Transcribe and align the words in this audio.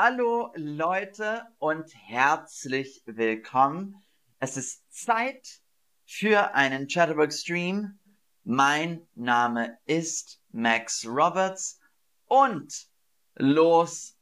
Hallo 0.00 0.52
Leute 0.54 1.42
und 1.58 1.92
herzlich 1.92 3.02
willkommen. 3.04 4.00
Es 4.38 4.56
ist 4.56 4.84
Zeit 4.94 5.60
für 6.06 6.54
einen 6.54 6.86
Chatterbox 6.86 7.40
Stream. 7.40 7.98
Mein 8.44 9.08
Name 9.16 9.76
ist 9.86 10.40
Max 10.52 11.04
Roberts 11.04 11.80
und 12.26 12.86
los 13.34 14.16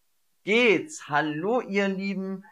geht's. 0.45 1.11
Hallo 1.11 1.61
ihr 1.61 1.89
Lieben 1.89 2.43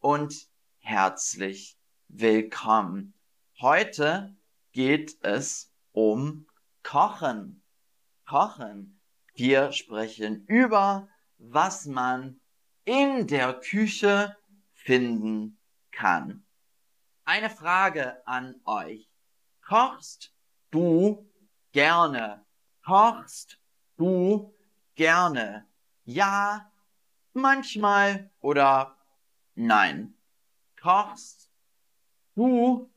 und 0.00 0.46
herzlich 0.80 1.78
willkommen. 2.08 3.14
Heute 3.62 4.36
geht 4.72 5.16
es 5.22 5.72
um 5.92 6.46
Kochen. 6.82 7.62
Kochen. 8.26 9.00
Wir 9.32 9.72
sprechen 9.72 10.44
über, 10.48 11.08
was 11.38 11.86
man 11.86 12.42
in 12.84 13.26
der 13.26 13.54
Küche 13.54 14.36
finden 14.72 15.58
kann. 15.90 16.44
Eine 17.24 17.48
Frage 17.48 18.26
an 18.26 18.54
euch. 18.64 19.08
Kochst 19.66 20.34
du 20.70 21.26
gerne? 21.72 22.44
Kochst 22.84 23.58
du 23.96 24.54
gerne? 24.94 25.66
Ja, 26.04 26.70
manchmal 27.32 28.30
oder 28.40 28.96
nein. 29.54 30.14
Kochst 30.80 31.50
du 32.34 32.90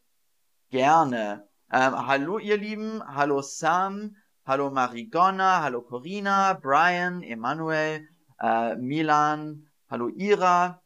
gerne? 0.70 1.48
Ähm, 1.72 2.08
hallo 2.08 2.38
ihr 2.40 2.58
Lieben, 2.58 3.02
hallo 3.06 3.42
Sam, 3.42 4.16
hallo 4.46 4.72
Marigonna, 4.72 5.62
hallo 5.62 5.82
Corina, 5.82 6.54
Brian, 6.54 7.24
Emanuel, 7.24 8.08
äh, 8.40 8.76
Milan, 8.76 9.70
hallo 9.90 10.10
Ira. 10.10 10.84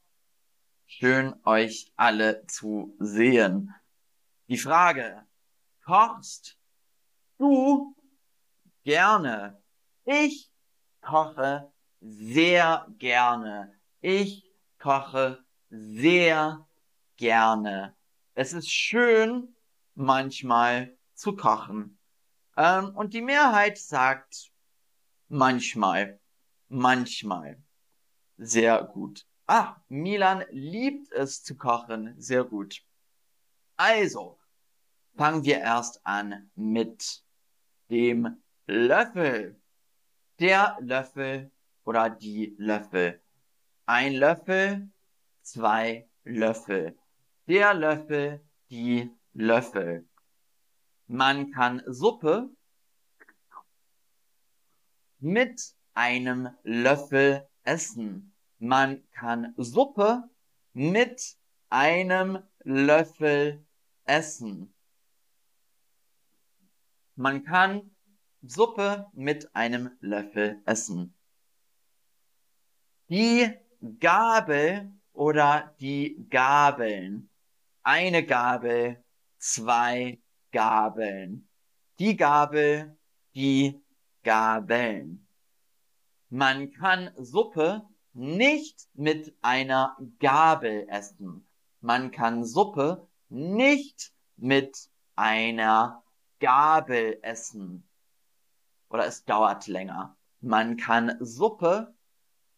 Schön 0.86 1.34
euch 1.44 1.92
alle 1.96 2.46
zu 2.46 2.96
sehen. 3.00 3.74
Die 4.48 4.58
Frage, 4.58 5.26
kochst 5.84 6.60
du 7.40 7.96
gerne? 8.84 9.60
Ich 10.06 10.52
koche 11.02 11.72
sehr 12.00 12.86
gerne. 13.00 13.74
Ich 14.02 14.46
koche 14.78 15.44
sehr 15.70 16.68
gerne. 17.18 17.96
Es 18.36 18.54
ist 18.54 18.70
schön, 18.70 19.56
manchmal 19.96 20.96
zu 21.16 21.36
kochen. 21.36 21.98
Ähm, 22.56 22.96
und 22.96 23.14
die 23.14 23.22
Mehrheit 23.22 23.80
sagt 23.80 24.52
manchmal, 25.28 26.20
manchmal. 26.68 27.64
Sehr 28.44 28.84
gut. 28.86 29.28
Ah, 29.46 29.76
Milan 29.88 30.44
liebt 30.50 31.12
es 31.12 31.44
zu 31.44 31.56
kochen. 31.56 32.20
Sehr 32.20 32.44
gut. 32.44 32.84
Also, 33.78 34.40
fangen 35.16 35.44
wir 35.44 35.60
erst 35.60 36.04
an 36.08 36.50
mit 36.56 37.24
dem 37.92 38.42
Löffel. 38.66 39.62
Der 40.40 40.76
Löffel 40.82 41.52
oder 41.84 42.10
die 42.10 42.56
Löffel. 42.58 43.22
Ein 43.86 44.16
Löffel, 44.16 44.90
zwei 45.44 46.10
Löffel. 46.24 46.98
Der 47.46 47.76
Löffel, 47.76 48.44
die 48.72 49.12
Löffel. 49.34 50.10
Man 51.06 51.52
kann 51.52 51.84
Suppe 51.86 52.50
mit 55.20 55.76
einem 55.94 56.50
Löffel 56.64 57.48
essen. 57.64 58.31
Man 58.64 59.02
kann 59.10 59.56
Suppe 59.58 60.30
mit 60.74 61.36
einem 61.70 62.44
Löffel 62.60 63.66
essen. 64.04 64.72
Man 67.16 67.44
kann 67.44 67.96
Suppe 68.44 69.08
mit 69.14 69.56
einem 69.56 69.90
Löffel 70.00 70.62
essen. 70.66 71.16
Die 73.10 73.52
Gabel 74.00 74.94
oder 75.12 75.76
die 75.80 76.28
Gabeln. 76.30 77.32
Eine 77.82 78.24
Gabel, 78.24 79.04
zwei 79.40 80.22
Gabeln. 80.52 81.50
Die 81.98 82.16
Gabel, 82.16 82.96
die 83.34 83.82
Gabeln. 84.22 85.28
Man 86.30 86.72
kann 86.74 87.12
Suppe 87.18 87.88
nicht 88.14 88.88
mit 88.94 89.36
einer 89.42 89.98
Gabel 90.20 90.88
essen. 90.90 91.48
Man 91.80 92.12
kann 92.12 92.46
Suppe 92.46 93.08
nicht 93.30 94.14
mit 94.38 94.90
einer 95.16 96.04
Gabel 96.40 97.20
essen. 97.22 97.88
Oder 98.90 99.06
es 99.06 99.24
dauert 99.26 99.68
länger. 99.68 100.18
Man 100.42 100.78
kann 100.78 101.18
Suppe 101.20 101.94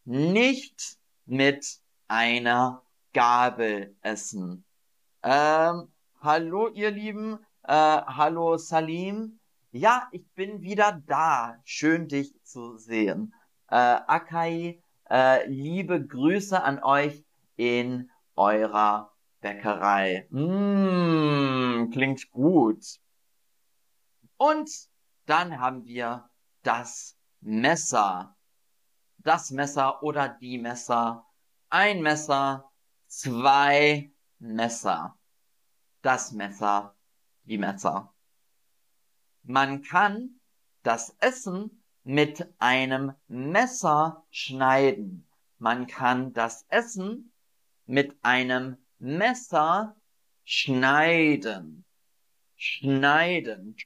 nicht 0.06 0.98
mit 1.26 1.80
einer 2.08 2.84
Gabel 3.14 3.96
essen. 4.02 4.66
Ähm, 5.22 5.92
hallo 6.20 6.68
ihr 6.70 6.92
Lieben, 6.92 7.40
äh, 7.64 7.74
hallo 7.74 8.58
Salim. 8.58 9.40
Ja, 9.72 10.08
ich 10.12 10.28
bin 10.34 10.62
wieder 10.62 11.02
da. 11.06 11.60
Schön 11.64 12.08
dich 12.08 12.34
zu 12.44 12.78
sehen. 12.78 13.34
Äh, 13.70 13.76
Akai, 13.76 14.83
äh, 15.10 15.48
liebe 15.48 16.06
Grüße 16.06 16.62
an 16.62 16.82
euch 16.84 17.24
in 17.56 18.10
eurer 18.36 19.14
Bäckerei. 19.42 20.28
Mmh, 20.30 21.90
klingt 21.92 22.32
gut. 22.32 23.00
Und 24.38 24.70
dann 25.26 25.60
haben 25.60 25.86
wir 25.86 26.30
das 26.64 27.18
Messer. 27.42 28.36
Das 29.18 29.52
Messer 29.52 30.02
oder 30.04 30.30
die 30.30 30.58
Messer. 30.58 31.26
Ein 31.70 32.02
Messer, 32.02 32.72
zwei 33.08 34.12
Messer. 34.40 35.18
Das 36.02 36.32
Messer, 36.32 36.96
die 37.44 37.58
Messer. 37.58 38.14
Man 39.44 39.82
kann 39.82 40.40
das 40.84 41.16
Essen 41.20 41.83
mit 42.04 42.48
einem 42.60 43.14
Messer 43.28 44.24
schneiden. 44.30 45.28
Man 45.58 45.88
kann 45.88 46.34
das 46.34 46.66
Essen 46.70 47.32
mit 47.86 48.18
einem 48.22 48.78
Messer 49.00 49.96
schneiden. 50.44 51.86
Schneiden. 52.56 53.78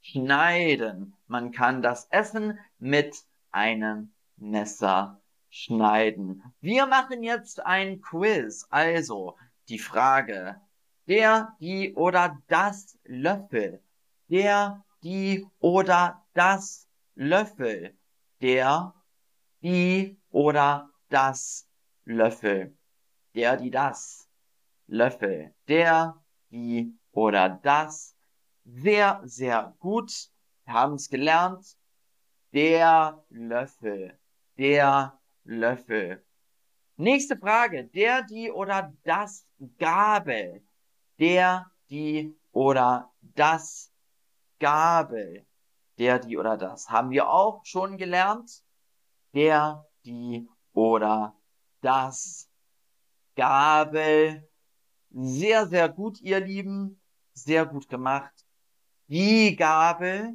Schneiden. 0.00 1.16
Man 1.26 1.52
kann 1.52 1.82
das 1.82 2.06
Essen 2.10 2.58
mit 2.78 3.16
einem 3.50 4.12
Messer 4.36 5.20
schneiden. 5.50 6.42
Wir 6.60 6.86
machen 6.86 7.22
jetzt 7.22 7.64
ein 7.64 8.00
Quiz. 8.00 8.66
Also, 8.70 9.36
die 9.68 9.78
Frage, 9.78 10.60
der, 11.06 11.56
die 11.60 11.94
oder 11.94 12.38
das 12.48 12.98
Löffel. 13.04 13.82
Der, 14.28 14.84
die 15.02 15.46
oder 15.58 16.24
das 16.38 16.88
Löffel. 17.16 17.98
Der, 18.40 18.94
die 19.60 20.20
oder 20.30 20.88
das 21.08 21.68
Löffel. 22.04 22.78
Der, 23.34 23.56
die, 23.56 23.70
das 23.72 24.28
Löffel. 24.86 25.52
Der, 25.66 26.22
die 26.50 26.96
oder 27.10 27.48
das. 27.48 28.14
Sehr, 28.64 29.20
sehr 29.24 29.74
gut. 29.80 30.12
Wir 30.64 30.74
haben 30.74 30.94
es 30.94 31.08
gelernt. 31.08 31.76
Der 32.52 33.24
Löffel. 33.30 34.16
Der 34.56 35.18
Löffel. 35.42 36.24
Nächste 36.94 37.36
Frage. 37.36 37.84
Der, 37.88 38.22
die 38.22 38.52
oder 38.52 38.94
das 39.02 39.44
Gabel. 39.78 40.62
Der, 41.18 41.68
die 41.90 42.32
oder 42.52 43.12
das 43.20 43.92
Gabel 44.60 45.47
der, 45.98 46.18
die 46.18 46.36
oder 46.36 46.56
das. 46.56 46.88
Haben 46.90 47.10
wir 47.10 47.28
auch 47.28 47.64
schon 47.64 47.96
gelernt? 47.96 48.62
Der, 49.34 49.86
die 50.04 50.48
oder 50.72 51.34
das. 51.80 52.48
Gabel. 53.34 54.48
Sehr, 55.10 55.66
sehr 55.66 55.88
gut, 55.88 56.20
ihr 56.20 56.40
Lieben. 56.40 57.00
Sehr 57.32 57.66
gut 57.66 57.88
gemacht. 57.88 58.32
Die 59.08 59.56
Gabel. 59.56 60.34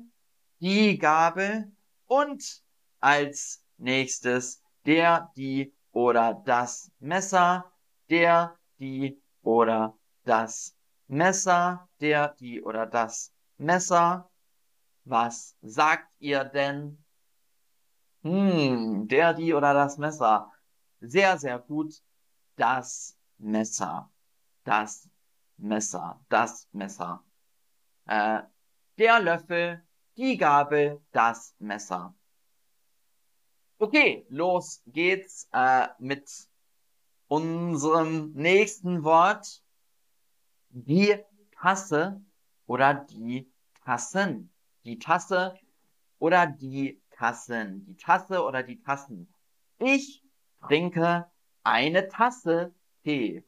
Die 0.60 0.98
Gabel. 0.98 1.72
Und 2.06 2.64
als 3.00 3.66
nächstes 3.78 4.62
der, 4.86 5.32
die 5.36 5.74
oder 5.92 6.34
das 6.46 6.92
Messer. 7.00 7.72
Der, 8.10 8.58
die 8.80 9.22
oder 9.42 9.98
das 10.24 10.76
Messer. 11.08 11.90
Der, 12.00 12.30
die 12.40 12.62
oder 12.62 12.86
das 12.86 13.34
Messer. 13.58 14.30
Was 15.06 15.58
sagt 15.62 16.14
ihr 16.20 16.44
denn? 16.46 17.04
Hm, 18.22 19.08
der, 19.08 19.34
die 19.34 19.54
oder 19.54 19.74
das 19.74 19.98
Messer. 19.98 20.52
Sehr, 21.02 21.38
sehr 21.38 21.60
gut. 21.60 22.02
Das 22.56 23.18
Messer. 23.38 24.10
Das 24.64 25.10
Messer. 25.58 26.24
Das 26.30 26.68
Messer. 26.72 27.24
Äh, 28.06 28.44
der 28.98 29.20
Löffel, 29.20 29.84
die 30.16 30.38
Gabel, 30.38 31.02
das 31.12 31.54
Messer. 31.60 32.16
Okay, 33.80 34.26
los 34.30 34.82
geht's 34.86 35.50
äh, 35.52 35.88
mit 36.00 36.30
unserem 37.28 38.32
nächsten 38.32 39.04
Wort. 39.04 39.62
Die 40.70 41.18
Tasse 41.52 42.22
oder 42.68 42.94
die 42.94 43.52
Tassen. 43.84 44.53
Die 44.86 45.00
Tasse 45.00 45.58
oder 46.20 46.48
die 46.48 47.02
Tassen. 47.12 47.86
Die 47.86 47.96
Tasse 47.96 48.44
oder 48.44 48.64
die 48.64 48.82
Tassen. 48.82 49.34
Ich 49.80 50.24
trinke 50.62 51.26
eine 51.64 52.08
Tasse 52.08 52.74
Tee. 53.04 53.44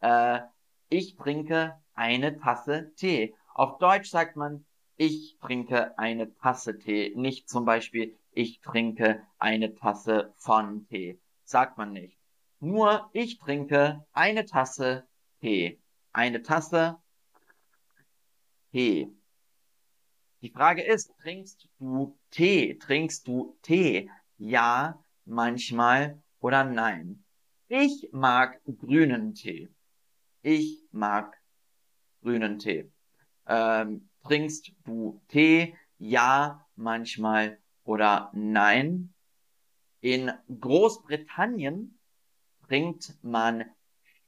Äh, 0.00 0.40
ich 0.88 1.16
trinke 1.16 1.78
eine 1.94 2.38
Tasse 2.38 2.92
Tee. 2.96 3.34
Auf 3.54 3.78
Deutsch 3.78 4.10
sagt 4.10 4.36
man, 4.36 4.64
ich 4.96 5.36
trinke 5.40 5.98
eine 5.98 6.34
Tasse 6.34 6.78
Tee. 6.78 7.12
Nicht 7.16 7.48
zum 7.48 7.64
Beispiel, 7.64 8.16
ich 8.32 8.60
trinke 8.60 9.22
eine 9.38 9.74
Tasse 9.74 10.32
von 10.36 10.86
Tee. 10.86 11.20
Sagt 11.44 11.78
man 11.78 11.92
nicht. 11.92 12.18
Nur 12.60 13.08
ich 13.12 13.38
trinke 13.38 14.04
eine 14.12 14.44
Tasse 14.44 15.06
Tee. 15.40 15.80
Eine 16.12 16.42
Tasse 16.42 16.98
Tee. 18.72 19.17
Die 20.40 20.50
Frage 20.50 20.82
ist, 20.82 21.12
trinkst 21.20 21.68
du 21.80 22.16
Tee? 22.30 22.78
Trinkst 22.78 23.26
du 23.26 23.56
Tee? 23.62 24.08
Ja, 24.36 25.02
manchmal 25.24 26.22
oder 26.38 26.62
nein. 26.62 27.24
Ich 27.66 28.08
mag 28.12 28.60
grünen 28.64 29.34
Tee. 29.34 29.68
Ich 30.42 30.84
mag 30.92 31.36
grünen 32.22 32.60
Tee. 32.60 32.88
Ähm, 33.46 34.08
trinkst 34.22 34.70
du 34.84 35.20
Tee? 35.26 35.74
Ja, 35.98 36.64
manchmal 36.76 37.58
oder 37.82 38.30
nein. 38.32 39.12
In 40.00 40.30
Großbritannien 40.60 41.98
trinkt 42.68 43.18
man 43.22 43.64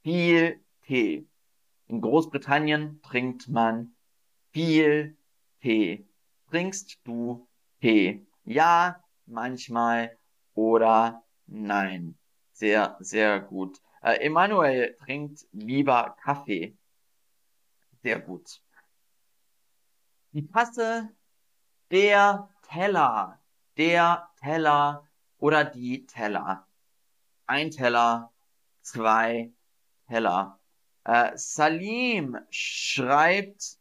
viel 0.03 0.61
Tee. 0.83 1.29
In 1.87 2.01
Großbritannien 2.01 3.01
trinkt 3.03 3.47
man 3.49 3.95
viel 4.53 5.17
Tee. 5.61 6.07
Trinkst 6.49 6.99
du 7.05 7.47
Tee? 7.81 8.27
Ja, 8.45 9.03
manchmal 9.27 10.19
oder 10.55 11.23
nein. 11.47 12.19
Sehr, 12.53 12.97
sehr 13.01 13.41
gut. 13.41 13.81
Äh, 14.03 14.25
Emanuel 14.25 14.97
trinkt 15.05 15.47
lieber 15.53 16.17
Kaffee. 16.23 16.77
Sehr 18.03 18.21
gut. 18.21 18.63
Die 20.33 20.47
Tasse, 20.47 21.11
der 21.91 22.49
Teller, 22.63 23.41
der 23.77 24.31
Teller 24.41 25.07
oder 25.39 25.65
die 25.65 26.07
Teller. 26.07 26.67
Ein 27.47 27.71
Teller, 27.71 28.33
zwei 28.83 29.53
Teller. 30.07 30.61
Äh, 31.05 31.33
Salim 31.37 32.39
schreibt, 32.51 33.80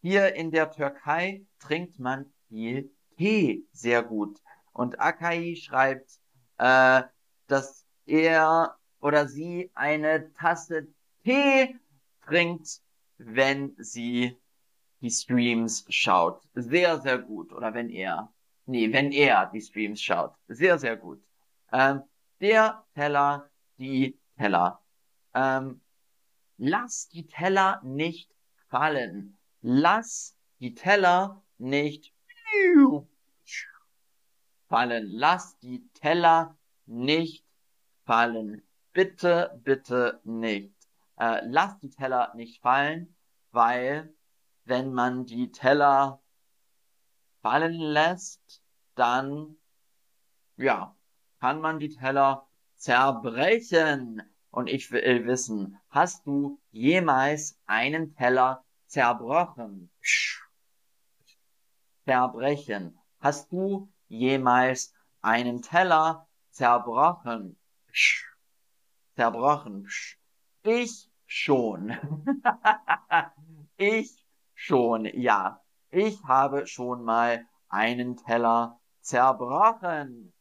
hier 0.00 0.34
in 0.34 0.50
der 0.50 0.70
Türkei 0.70 1.44
trinkt 1.58 1.98
man 1.98 2.32
viel 2.48 2.90
Tee. 3.16 3.64
Sehr 3.72 4.02
gut. 4.02 4.40
Und 4.72 5.00
Akai 5.00 5.56
schreibt, 5.56 6.18
äh, 6.58 7.02
dass 7.46 7.84
er 8.06 8.76
oder 9.00 9.28
sie 9.28 9.70
eine 9.74 10.32
Tasse 10.34 10.88
Tee 11.24 11.76
trinkt, 12.24 12.80
wenn 13.18 13.74
sie 13.78 14.36
die 15.00 15.10
Streams 15.10 15.84
schaut. 15.88 16.40
Sehr, 16.54 17.00
sehr 17.00 17.18
gut. 17.18 17.52
Oder 17.52 17.74
wenn 17.74 17.90
er, 17.90 18.32
nee, 18.66 18.92
wenn 18.92 19.12
er 19.12 19.46
die 19.46 19.60
Streams 19.60 20.02
schaut. 20.02 20.34
Sehr, 20.48 20.78
sehr 20.78 20.96
gut. 20.96 21.22
Ähm, 21.72 22.02
der 22.40 22.84
Teller, 22.94 23.50
die 23.78 24.18
Teller. 24.36 24.80
Ähm, 25.34 25.80
lass 26.56 27.08
die 27.08 27.26
Teller 27.26 27.80
nicht 27.84 28.30
fallen. 28.68 29.37
Lass 29.60 30.36
die 30.60 30.74
Teller 30.74 31.42
nicht 31.58 32.14
fallen. 34.68 35.06
Lass 35.06 35.58
die 35.58 35.88
Teller 35.94 36.56
nicht 36.86 37.44
fallen. 38.04 38.62
Bitte, 38.92 39.60
bitte 39.64 40.20
nicht. 40.24 40.74
Äh, 41.18 41.40
lass 41.44 41.78
die 41.80 41.90
Teller 41.90 42.32
nicht 42.34 42.62
fallen, 42.62 43.14
weil 43.50 44.14
wenn 44.64 44.92
man 44.92 45.26
die 45.26 45.50
Teller 45.50 46.22
fallen 47.42 47.80
lässt, 47.80 48.62
dann, 48.94 49.56
ja, 50.56 50.96
kann 51.40 51.60
man 51.60 51.78
die 51.78 51.88
Teller 51.88 52.48
zerbrechen. 52.76 54.22
Und 54.50 54.68
ich 54.68 54.90
will 54.90 55.26
wissen, 55.26 55.78
hast 55.90 56.26
du 56.26 56.60
jemals 56.70 57.58
einen 57.66 58.14
Teller 58.14 58.64
zerbrochen? 58.88 59.90
Zerbrechen. 62.04 62.98
Hast 63.20 63.52
du 63.52 63.92
jemals 64.08 64.94
einen 65.20 65.62
Teller 65.62 66.26
zerbrochen? 66.50 67.58
Zerbrochen. 69.14 69.88
Ich 70.62 71.10
schon. 71.26 71.96
ich 73.76 74.24
schon, 74.54 75.04
ja. 75.04 75.62
Ich 75.90 76.22
habe 76.24 76.66
schon 76.66 77.04
mal 77.04 77.46
einen 77.68 78.16
Teller 78.16 78.80
zerbrochen. 79.00 80.32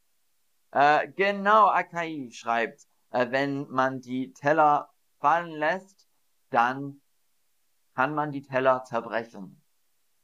Äh, 0.72 1.10
genau, 1.10 1.68
Akai 1.68 2.30
schreibt, 2.32 2.88
äh, 3.12 3.32
wenn 3.32 3.70
man 3.70 4.02
die 4.02 4.34
Teller 4.34 4.90
fallen 5.20 5.52
lässt, 5.52 6.08
dann 6.50 7.02
kann 7.98 8.14
man 8.14 8.32
die 8.32 8.44
Teller 8.44 8.84
zerbrechen. 8.84 9.60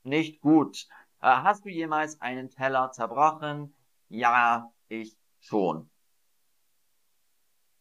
Nicht 0.04 0.42
gut. 0.42 0.88
Äh, 1.22 1.26
hast 1.26 1.66
du 1.66 1.70
jemals 1.70 2.22
einen 2.22 2.52
Teller 2.52 2.92
zerbrochen? 2.92 3.74
Ja, 4.10 4.72
ich 4.90 5.18
schon. 5.40 5.90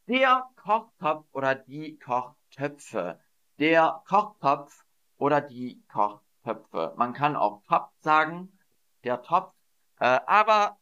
Der 0.07 0.49
Kochtopf 0.57 1.27
oder 1.33 1.55
die 1.55 1.99
Kochtöpfe. 1.99 3.21
Der 3.59 4.03
Kochtopf 4.09 4.83
oder 5.19 5.43
die 5.43 5.85
Kochtöpfe. 5.89 6.95
Man 6.97 7.13
kann 7.13 7.37
auch 7.37 7.63
Topf 7.65 7.93
sagen, 8.01 8.59
der 9.05 9.21
Topf, 9.21 9.53
äh, 10.01 10.21
aber 10.27 10.79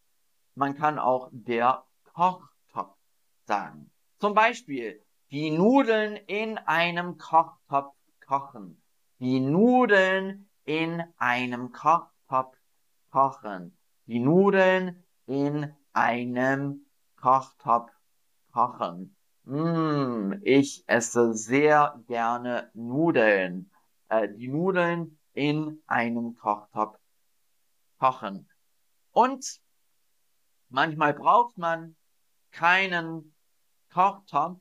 man 0.55 0.77
kann 0.77 1.01
auch 1.01 1.31
der 1.33 1.85
Kochtopf 2.05 2.97
sagen. 3.45 3.91
Zum 4.21 4.35
Beispiel 4.35 5.05
die 5.33 5.51
Nudeln 5.51 6.15
in 6.15 6.59
einem 6.59 7.19
Kochtopf 7.19 7.97
kochen. 8.25 8.80
Die 9.21 9.39
Nudeln 9.39 10.49
in 10.65 11.03
einem 11.19 11.73
Kochtopf 11.73 12.57
kochen. 13.11 13.77
Die 14.07 14.19
Nudeln 14.19 15.05
in 15.27 15.75
einem 15.93 16.87
Kochtopf 17.17 17.93
kochen. 18.51 19.15
Mmh, 19.45 20.41
ich 20.43 20.85
esse 20.87 21.35
sehr 21.35 22.01
gerne 22.07 22.71
Nudeln. 22.73 23.71
Äh, 24.09 24.29
die 24.33 24.49
Nudeln 24.49 25.19
in 25.35 25.83
einem 25.87 26.37
Kochtopf 26.37 26.99
kochen. 27.99 28.49
Und 29.13 29.61
manchmal 30.71 31.13
braucht 31.13 31.59
man 31.59 31.95
keinen 32.53 33.35
Kochtopf, 33.93 34.61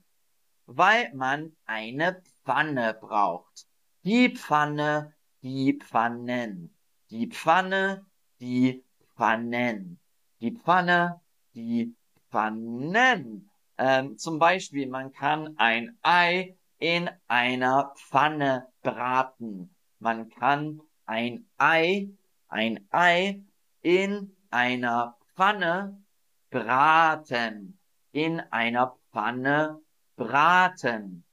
weil 0.66 1.14
man 1.14 1.56
eine 1.66 2.22
Pfanne 2.44 2.94
braucht. 2.94 3.69
Die 4.04 4.30
Pfanne, 4.34 5.14
die 5.42 5.74
Pfannen. 5.74 6.74
Die 7.10 7.28
Pfanne, 7.28 8.06
die 8.40 8.84
Pfannen. 9.16 10.00
Die 10.40 10.52
Pfanne, 10.52 11.22
die 11.54 11.96
Pfannen. 12.30 13.50
Ähm, 13.78 14.18
zum 14.18 14.40
Beispiel, 14.40 14.88
man 14.88 15.12
kann 15.12 15.56
ein 15.58 15.98
Ei 16.02 16.56
in 16.78 17.10
einer 17.28 17.94
Pfanne 17.98 18.68
braten. 18.82 19.76
Man 20.00 20.30
kann 20.30 20.82
ein 21.06 21.46
Ei, 21.58 22.10
ein 22.48 22.88
Ei 22.92 23.44
in 23.82 24.34
einer 24.50 25.18
Pfanne 25.36 26.02
braten. 26.50 27.78
In 28.14 28.40
einer 28.40 28.96
Pfanne 29.12 29.82
braten. 30.16 31.26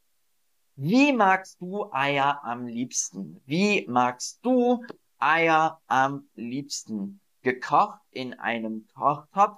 Wie 0.79 1.11
magst 1.15 1.59
du 1.63 1.91
Eier 1.91 2.45
am 2.45 2.67
liebsten? 2.67 3.41
Wie 3.47 3.87
magst 3.89 4.45
du 4.45 4.85
Eier 5.19 5.81
am 5.87 6.29
liebsten? 6.35 7.23
Gekocht 7.41 8.03
in 8.11 8.35
einem 8.35 8.87
Kochtopf 8.93 9.57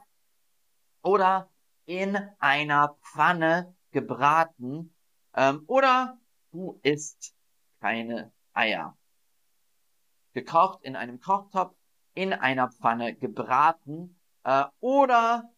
oder 1.02 1.50
in 1.86 2.16
einer 2.38 2.96
Pfanne 3.02 3.74
gebraten 3.90 4.94
ähm, 5.34 5.64
oder 5.66 6.20
du 6.52 6.78
isst 6.84 7.34
keine 7.80 8.30
Eier. 8.52 8.96
Gekocht 10.34 10.84
in 10.84 10.94
einem 10.94 11.18
Kochtopf, 11.18 11.74
in 12.14 12.32
einer 12.32 12.70
Pfanne 12.70 13.16
gebraten 13.16 14.20
äh, 14.44 14.66
oder 14.78 15.52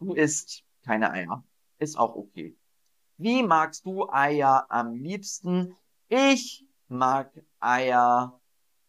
du 0.00 0.14
isst 0.14 0.64
keine 0.84 1.12
Eier. 1.12 1.44
Ist 1.78 1.96
auch 1.96 2.16
okay. 2.16 2.57
Wie 3.20 3.42
magst 3.42 3.84
du 3.84 4.08
Eier 4.08 4.66
am 4.68 4.94
liebsten? 4.94 5.76
Ich 6.06 6.64
mag 6.86 7.32
Eier 7.58 8.40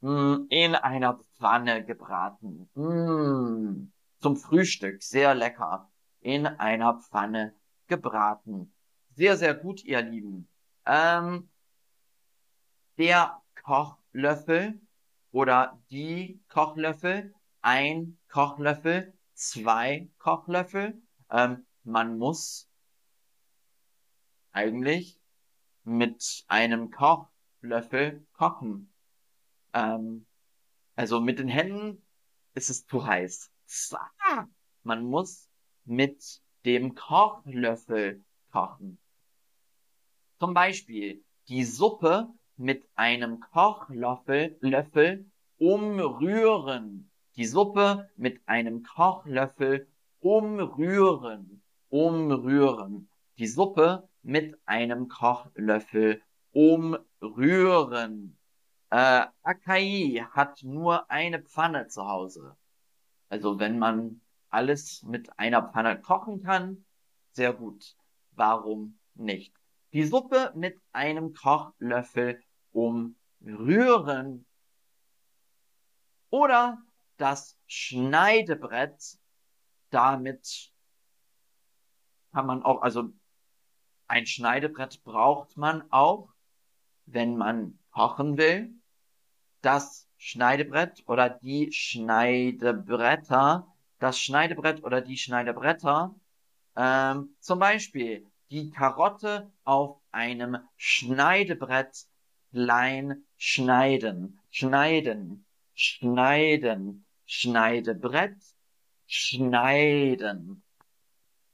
mh, 0.01 0.35
hm, 0.35 0.47
in 0.49 0.75
einer 0.75 1.19
Pfanne 1.35 1.83
gebraten. 1.83 2.69
Mh, 2.75 2.83
hm, 2.85 3.91
zum 4.19 4.35
Frühstück, 4.37 5.01
sehr 5.01 5.33
lecker. 5.33 5.89
In 6.21 6.45
einer 6.45 6.99
Pfanne 6.99 7.55
gebraten. 7.87 8.71
Sehr, 9.15 9.35
sehr 9.35 9.55
gut, 9.55 9.83
ihr 9.83 10.03
Lieben. 10.03 10.47
Ähm, 10.85 11.49
der 12.99 13.41
Kochlöffel 13.63 14.79
oder 15.31 15.81
die 15.89 16.39
Kochlöffel, 16.49 17.33
ein 17.61 18.19
Kochlöffel, 18.29 19.11
zwei 19.33 20.07
Kochlöffel. 20.19 21.01
Ähm, 21.31 21.65
man 21.83 22.19
muss 22.19 22.68
eigentlich 24.51 25.19
mit 25.83 26.45
einem 26.47 26.91
Kochlöffel 26.91 28.25
kochen. 28.33 28.91
Ähm, 29.73 30.25
also 30.95 31.19
mit 31.19 31.39
den 31.39 31.47
Händen 31.47 32.01
ist 32.53 32.69
es 32.69 32.85
zu 32.85 33.05
heiß. 33.05 33.51
Man 34.83 35.03
muss 35.03 35.49
mit 35.85 36.41
dem 36.65 36.95
Kochlöffel 36.95 38.23
kochen. 38.51 38.99
Zum 40.39 40.53
Beispiel 40.53 41.23
die 41.47 41.63
Suppe 41.63 42.27
mit 42.57 42.87
einem 42.95 43.39
Kochlöffel 43.39 44.57
Löffel 44.61 45.29
umrühren. 45.57 47.11
Die 47.35 47.45
Suppe 47.45 48.09
mit 48.15 48.41
einem 48.47 48.83
Kochlöffel 48.83 49.87
umrühren. 50.19 51.61
Umrühren. 51.89 53.08
Die 53.39 53.47
Suppe 53.47 54.09
mit 54.21 54.59
einem 54.65 55.07
Kochlöffel 55.07 56.21
umrühren. 56.51 58.37
Äh, 58.89 59.27
Akai 59.43 60.25
hat 60.31 60.61
nur 60.61 61.09
eine 61.09 61.41
Pfanne 61.41 61.87
zu 61.87 62.05
Hause. 62.05 62.57
Also 63.29 63.57
wenn 63.57 63.79
man 63.79 64.19
alles 64.49 65.03
mit 65.03 65.39
einer 65.39 65.63
Pfanne 65.63 66.01
kochen 66.01 66.43
kann, 66.43 66.83
sehr 67.31 67.53
gut. 67.53 67.95
Warum 68.31 68.99
nicht? 69.13 69.55
Die 69.93 70.03
Suppe 70.03 70.51
mit 70.53 70.77
einem 70.91 71.33
Kochlöffel 71.33 72.43
umrühren. 72.73 74.45
Oder 76.29 76.77
das 77.15 77.57
Schneidebrett. 77.67 79.17
Damit 79.91 80.73
kann 82.33 82.45
man 82.45 82.63
auch, 82.63 82.81
also 82.81 83.13
ein 84.09 84.25
Schneidebrett 84.25 85.03
braucht 85.03 85.55
man 85.55 85.83
auch, 85.91 86.29
wenn 87.05 87.37
man 87.37 87.77
kochen 87.91 88.37
will. 88.37 88.71
Das 89.61 90.07
Schneidebrett 90.17 91.03
oder 91.05 91.29
die 91.29 91.71
Schneidebretter, 91.71 93.67
das 93.99 94.19
Schneidebrett 94.19 94.83
oder 94.83 95.01
die 95.01 95.17
Schneidebretter, 95.17 96.15
ähm, 96.75 97.35
zum 97.39 97.59
Beispiel 97.59 98.25
die 98.49 98.71
Karotte 98.71 99.51
auf 99.63 99.99
einem 100.11 100.57
Schneidebrett 100.75 102.07
klein 102.51 103.23
schneiden, 103.37 104.39
schneiden, 104.49 105.45
schneiden, 105.75 107.05
Schneidebrett, 107.25 108.37
schneiden. 109.05 110.63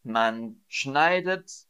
Man 0.04 0.64
schneidet 0.70 1.68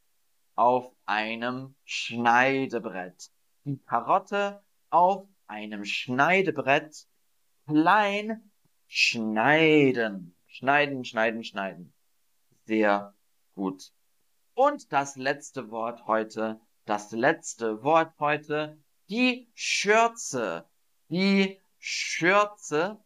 auf 0.56 0.92
einem 1.06 1.76
Schneidebrett. 1.84 3.32
Die 3.66 3.78
Karotte 3.78 4.64
auf 4.90 5.28
einem 5.48 5.86
Schneidebrett 5.86 7.08
klein 7.68 8.52
schneiden. 8.88 10.36
Schneiden, 10.48 11.04
schneiden, 11.04 11.44
schneiden. 11.44 11.94
Sehr 12.66 13.14
gut. 13.56 13.92
Und 14.54 14.92
das 14.94 15.18
letzte 15.18 15.70
Wort 15.70 16.08
heute, 16.08 16.62
das 16.86 17.12
letzte 17.12 17.84
Wort 17.84 18.14
heute, 18.20 18.78
die 19.10 19.50
Schürze. 19.54 20.66
Die 21.10 21.60
Schürze 21.78 23.04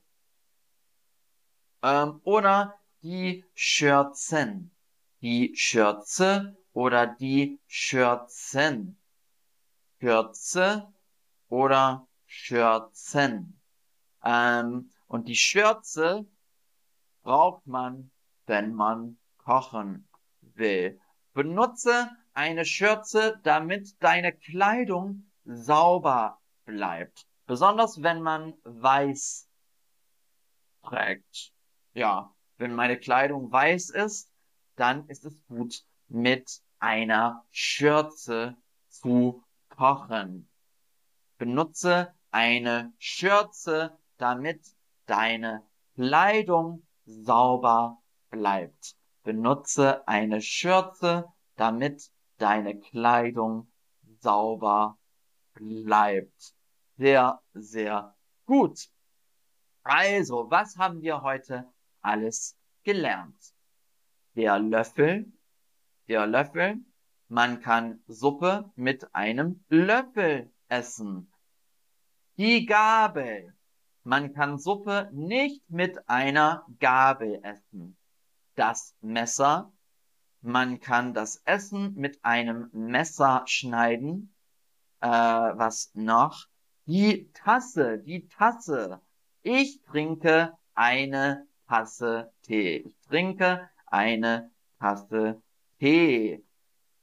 ähm, 1.81 2.21
oder 2.23 2.79
die 3.01 3.43
Schürzen. 3.53 4.71
Die 5.21 5.55
Schürze 5.55 6.55
oder 6.79 7.07
die 7.07 7.59
Schürzen. 7.67 8.97
Schürze 9.99 10.87
oder 11.49 12.07
Schürzen. 12.25 13.59
Ähm, 14.23 14.93
und 15.07 15.27
die 15.27 15.35
Schürze 15.35 16.25
braucht 17.21 17.67
man, 17.67 18.11
wenn 18.45 18.73
man 18.73 19.17
kochen 19.39 20.07
will. 20.39 21.01
Benutze 21.33 22.11
eine 22.33 22.63
Schürze, 22.63 23.41
damit 23.43 24.01
deine 24.01 24.31
Kleidung 24.31 25.29
sauber 25.43 26.39
bleibt. 26.63 27.27
Besonders 27.45 28.01
wenn 28.03 28.21
man 28.21 28.53
weiß 28.63 29.49
trägt. 30.83 31.51
Ja, 31.91 32.33
wenn 32.55 32.73
meine 32.73 32.97
Kleidung 32.97 33.51
weiß 33.51 33.89
ist, 33.89 34.31
dann 34.77 35.09
ist 35.09 35.25
es 35.25 35.45
gut, 35.47 35.83
mit 36.07 36.61
einer 36.79 37.45
Schürze 37.51 38.57
zu 38.87 39.43
kochen. 39.69 40.49
Benutze 41.37 42.13
eine 42.31 42.93
Schürze, 42.97 43.97
damit 44.17 44.61
deine 45.05 45.63
Kleidung 45.95 46.85
sauber 47.05 48.01
bleibt. 48.29 48.95
Benutze 49.23 50.07
eine 50.07 50.41
Schürze, 50.41 51.25
damit 51.55 52.11
deine 52.37 52.79
Kleidung 52.79 53.71
sauber 54.21 54.97
bleibt. 55.53 56.53
Sehr, 56.97 57.41
sehr 57.53 58.15
gut. 58.45 58.89
Also, 59.83 60.49
was 60.49 60.77
haben 60.77 61.01
wir 61.01 61.21
heute 61.21 61.65
alles 62.01 62.57
gelernt? 62.83 63.53
Der 64.35 64.59
Löffel 64.59 65.31
der 66.09 66.25
Löffel. 66.27 66.83
Man 67.27 67.61
kann 67.61 68.01
Suppe 68.07 68.71
mit 68.75 69.13
einem 69.13 69.63
Löffel 69.69 70.51
essen. 70.67 71.31
Die 72.37 72.65
Gabel. 72.65 73.53
Man 74.03 74.33
kann 74.33 74.57
Suppe 74.57 75.09
nicht 75.13 75.69
mit 75.69 76.09
einer 76.09 76.65
Gabel 76.79 77.39
essen. 77.43 77.95
Das 78.55 78.95
Messer. 79.01 79.71
Man 80.41 80.79
kann 80.79 81.13
das 81.13 81.41
Essen 81.45 81.93
mit 81.95 82.23
einem 82.25 82.69
Messer 82.71 83.43
schneiden. 83.45 84.33
Äh, 85.01 85.07
was 85.07 85.91
noch? 85.93 86.47
Die 86.85 87.31
Tasse, 87.33 87.99
die 87.99 88.27
Tasse. 88.27 88.99
Ich 89.43 89.81
trinke 89.83 90.57
eine 90.73 91.45
Tasse 91.67 92.33
Tee. 92.41 92.77
Ich 92.77 92.97
trinke 93.01 93.69
eine 93.85 94.49
Tasse 94.79 95.41
Tee. 95.79 96.43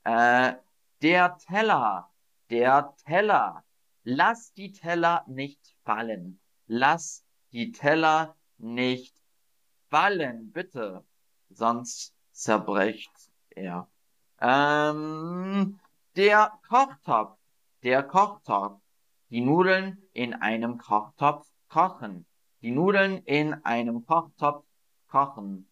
Äh, 0.04 0.54
der 1.02 1.38
Teller, 1.38 2.11
der 2.50 2.95
Teller. 3.06 3.64
Lass 4.04 4.52
die 4.52 4.73
Teller 4.73 5.25
nicht 5.26 5.61
fallen. 5.85 6.40
Lass 6.66 7.25
die 7.52 7.73
Teller 7.73 8.37
nicht 8.59 9.14
fallen, 9.88 10.52
bitte. 10.52 11.04
Sonst 11.49 12.14
zerbricht 12.33 13.30
er. 13.50 13.88
Ähm, 14.40 15.80
der 16.16 16.52
Kochtopf, 16.68 17.38
der 17.83 18.02
Kochtopf. 18.02 18.80
Die 19.30 19.40
Nudeln 19.40 20.02
in 20.12 20.35
einem 20.35 20.78
Kochtopf 20.78 21.49
kochen. 21.68 22.26
Die 22.62 22.71
Nudeln 22.71 23.18
in 23.25 23.54
einem 23.64 24.06
Kochtopf 24.06 24.64
kochen. 25.09 25.68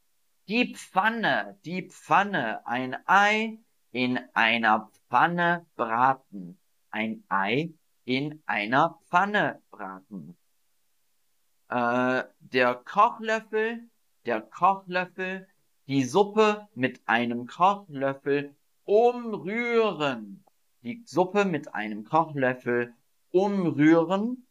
Die 0.46 0.74
Pfanne, 0.74 1.58
die 1.64 1.88
Pfanne, 1.88 2.66
ein 2.66 2.96
Ei 3.06 3.58
in 3.92 4.20
einer 4.34 4.90
Pfanne 5.08 5.64
braten. 5.74 6.58
Ein 6.90 7.24
Ei 7.28 7.72
in 8.04 8.42
einer 8.44 9.00
Pfanne 9.08 9.62
braten. 9.70 10.36
Äh, 11.68 12.24
der 12.40 12.74
Kochlöffel, 12.74 13.88
der 14.26 14.42
Kochlöffel 14.42 15.48
Die 15.86 16.04
Suppe 16.04 16.68
mit 16.74 17.00
einem 17.06 17.46
Kochlöffel 17.46 18.54
umrühren. 18.84 20.44
Die 20.82 21.02
Suppe 21.06 21.46
mit 21.46 21.74
einem 21.74 22.04
Kochlöffel 22.04 22.94
umrühren. 23.30 24.46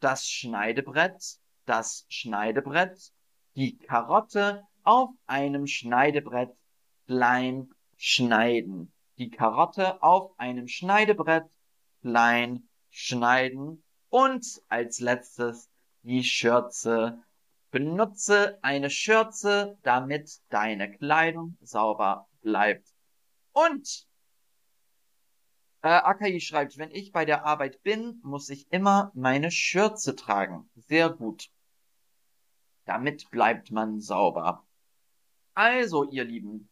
Das 0.00 0.28
Schneidebrett, 0.28 1.38
das 1.66 2.04
Schneidebrett. 2.08 3.12
Die 3.54 3.78
Karotte 3.78 4.64
auf 4.84 5.10
einem 5.26 5.66
Schneidebrett 5.66 6.54
klein 7.06 7.70
schneiden. 7.96 8.92
Die 9.18 9.30
Karotte 9.30 10.02
auf 10.02 10.32
einem 10.38 10.68
Schneidebrett 10.68 11.50
klein 12.02 12.68
schneiden. 12.90 13.82
Und 14.08 14.44
als 14.68 15.00
letztes 15.00 15.70
die 16.02 16.24
Schürze. 16.24 17.22
Benutze 17.70 18.58
eine 18.62 18.90
Schürze, 18.90 19.78
damit 19.82 20.40
deine 20.48 20.90
Kleidung 20.90 21.56
sauber 21.60 22.28
bleibt. 22.42 22.88
Und 23.52 24.06
äh, 25.82 25.88
Akai 25.88 26.40
schreibt, 26.40 26.78
wenn 26.78 26.90
ich 26.90 27.12
bei 27.12 27.24
der 27.24 27.44
Arbeit 27.44 27.82
bin, 27.82 28.20
muss 28.22 28.48
ich 28.48 28.70
immer 28.72 29.12
meine 29.14 29.50
Schürze 29.50 30.16
tragen. 30.16 30.68
Sehr 30.74 31.10
gut. 31.10 31.50
Damit 32.84 33.30
bleibt 33.30 33.70
man 33.70 34.00
sauber. 34.00 34.66
Also, 35.62 36.04
ihr 36.04 36.24
Lieben, 36.24 36.70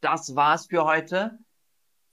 das 0.00 0.36
war's 0.36 0.66
für 0.66 0.84
heute. 0.84 1.36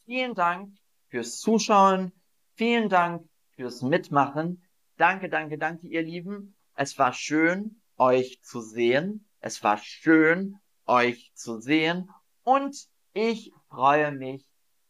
Vielen 0.05 0.33
Dank 0.33 0.73
fürs 1.09 1.37
Zuschauen. 1.37 2.11
Vielen 2.55 2.89
Dank 2.89 3.29
fürs 3.55 3.83
Mitmachen. 3.83 4.63
Danke, 4.97 5.29
danke, 5.29 5.59
danke, 5.59 5.85
ihr 5.85 6.01
Lieben. 6.01 6.55
Es 6.73 6.97
war 6.97 7.13
schön, 7.13 7.83
euch 7.97 8.41
zu 8.41 8.61
sehen. 8.61 9.29
Es 9.41 9.63
war 9.63 9.77
schön, 9.77 10.57
euch 10.87 11.31
zu 11.35 11.59
sehen. 11.59 12.09
Und 12.41 12.75
ich 13.13 13.53
freue 13.69 14.11
mich 14.11 14.43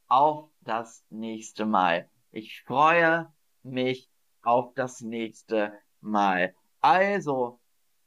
auf 0.08 0.50
das 0.62 1.04
nächste 1.10 1.66
Mal. 1.66 2.10
Ich 2.32 2.64
freue 2.64 3.34
mich 3.64 4.10
auf 4.44 4.74
das 4.76 5.02
nächste 5.02 5.78
Mal. 6.00 6.56
Also, 6.80 7.60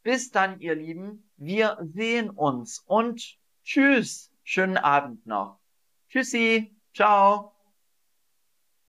bis 0.03 0.31
dann, 0.31 0.59
ihr 0.61 0.75
Lieben. 0.75 1.28
Wir 1.39 1.79
sehen 1.81 2.31
uns 2.31 2.81
und 2.85 3.39
tschüss. 3.63 4.33
Schönen 4.43 4.77
Abend 4.77 5.25
noch. 5.25 5.61
Tschüssi. 6.09 6.75
Ciao. 6.93 7.58